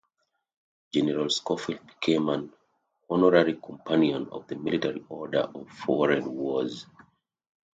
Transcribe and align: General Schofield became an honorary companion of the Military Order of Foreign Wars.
General 0.91 1.29
Schofield 1.29 1.85
became 1.85 2.27
an 2.29 2.51
honorary 3.07 3.53
companion 3.63 4.29
of 4.31 4.47
the 4.47 4.55
Military 4.55 5.05
Order 5.09 5.41
of 5.53 5.69
Foreign 5.69 6.25
Wars. 6.33 6.87